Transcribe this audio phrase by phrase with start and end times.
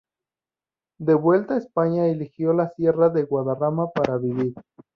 [0.97, 4.55] De vuelta a España, eligió la sierra de Guadarrama para vivir.